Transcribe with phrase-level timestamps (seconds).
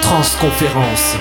[0.00, 1.16] Transconférence.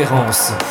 [0.00, 0.69] Conférence.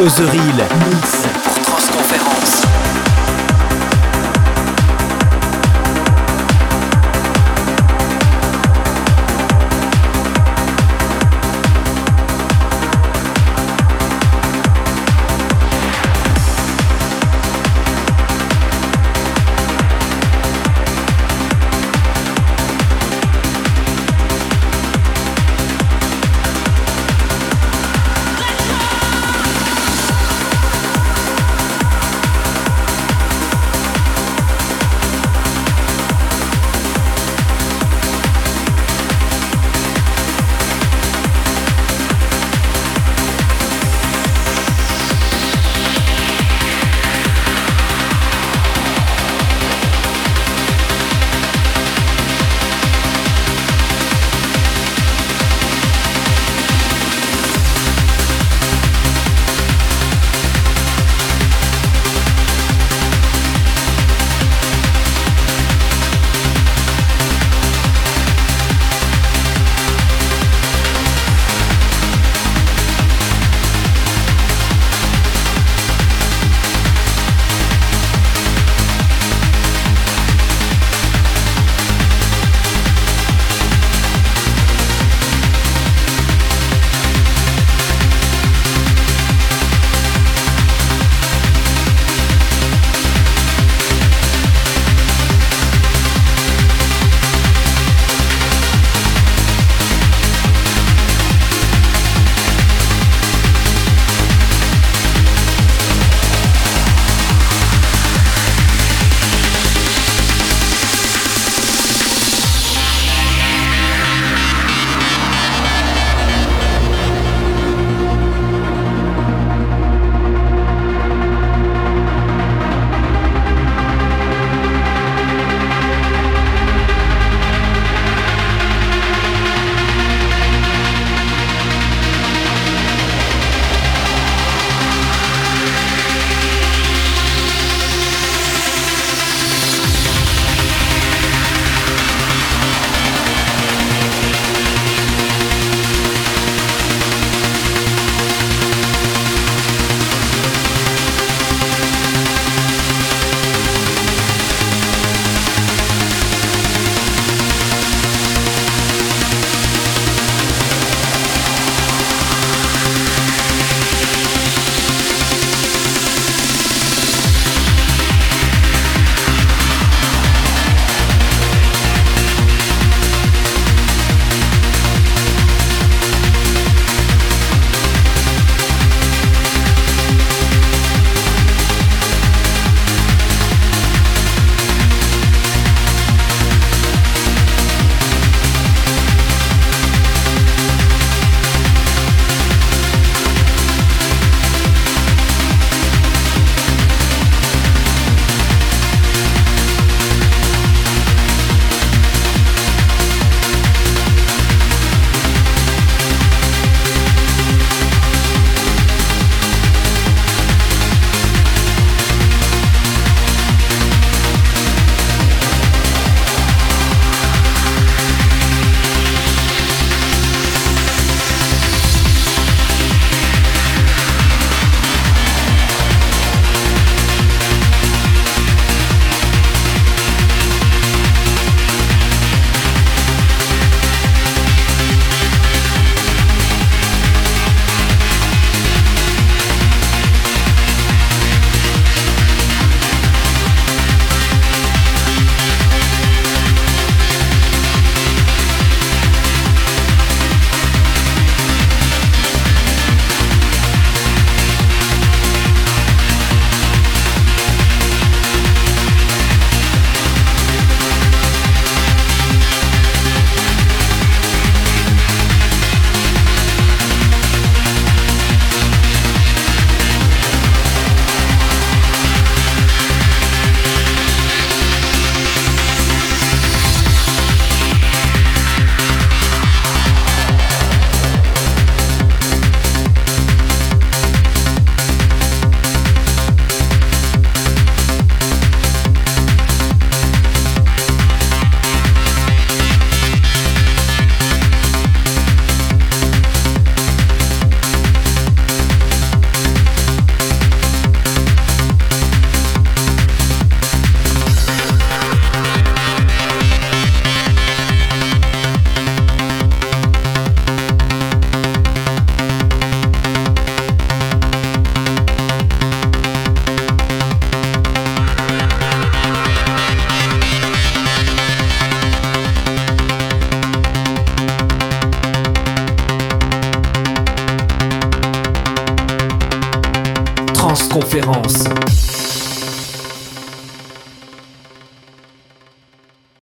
[0.00, 1.19] Real, mix